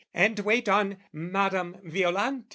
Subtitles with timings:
[0.15, 2.45] "And wait on Madam Violante."